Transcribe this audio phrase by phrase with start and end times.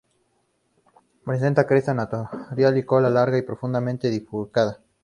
[1.23, 4.79] Presenta cresta notoria y cola larga y profundamente bifurcada.